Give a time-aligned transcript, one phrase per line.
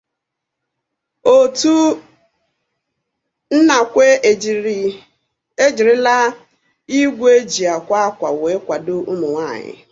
[1.35, 1.73] Òtù
[3.55, 4.05] Nnakwe
[5.65, 6.15] Ejirila
[6.99, 9.73] Ígwè E Ji Akwa Akwà Wee Kwàdo Ụmụnwaanyị